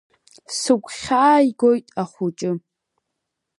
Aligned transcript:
Сыгәхьааигоит 0.57 1.85
ахәыҷы… 2.01 2.51